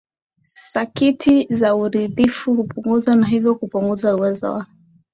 sakiti 0.53 1.47
za 1.49 1.75
uridhifu 1.75 2.53
hupunguzwa 2.53 3.15
na 3.15 3.27
hivyo 3.27 3.55
kupunguza 3.55 4.15
uwezo 4.15 4.53
wa 4.53 4.67